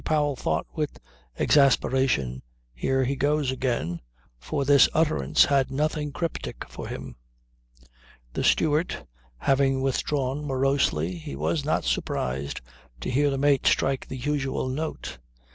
Powell 0.03 0.35
thought 0.35 0.65
with 0.73 0.99
exasperation: 1.37 2.41
"Here 2.73 3.03
he 3.03 3.15
goes 3.15 3.51
again," 3.51 4.01
for 4.39 4.65
this 4.65 4.89
utterance 4.95 5.45
had 5.45 5.69
nothing 5.69 6.11
cryptic 6.11 6.67
for 6.67 6.87
him. 6.87 7.17
The 8.33 8.43
steward 8.43 9.05
having 9.37 9.79
withdrawn 9.83 10.43
morosely, 10.43 11.19
he 11.19 11.35
was 11.35 11.63
not 11.63 11.83
surprised 11.85 12.61
to 13.01 13.11
hear 13.11 13.29
the 13.29 13.37
mate 13.37 13.67
strike 13.67 14.07
the 14.07 14.17
usual 14.17 14.69
note. 14.69 15.19